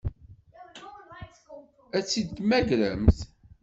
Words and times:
Ad 1.97 2.03
tt-id-temmagremt? 2.03 3.19